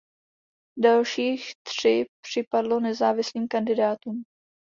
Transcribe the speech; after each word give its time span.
Dalších 0.79 1.53
tři 1.63 2.05
připadlo 2.25 2.79
nezávislým 2.79 3.47
kandidátům. 3.47 4.23